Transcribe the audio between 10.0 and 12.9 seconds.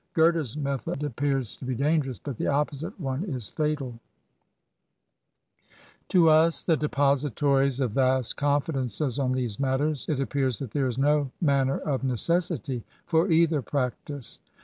it appears that there is no manner of necessity